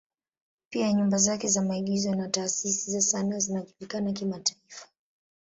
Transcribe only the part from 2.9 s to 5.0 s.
za sanaa zinajulikana kimataifa.